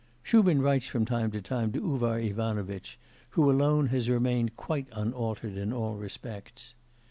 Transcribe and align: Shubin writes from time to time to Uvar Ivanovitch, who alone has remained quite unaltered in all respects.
Shubin 0.23 0.63
writes 0.63 0.87
from 0.87 1.05
time 1.05 1.29
to 1.29 1.43
time 1.43 1.71
to 1.73 1.79
Uvar 1.79 2.19
Ivanovitch, 2.19 2.97
who 3.37 3.51
alone 3.51 3.85
has 3.89 4.09
remained 4.09 4.55
quite 4.57 4.87
unaltered 4.93 5.55
in 5.55 5.71
all 5.71 5.93
respects. 5.93 6.73